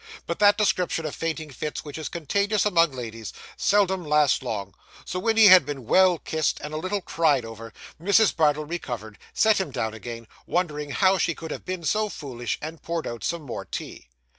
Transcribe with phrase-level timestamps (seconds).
[0.25, 4.73] But that description of fainting fits, which is contagious among ladies, seldom lasts long;
[5.05, 8.35] so when he had been well kissed, and a little cried over, Mrs.
[8.35, 12.81] Bardell recovered, set him down again, wondering how she could have been so foolish, and
[12.81, 14.07] poured out some more tea.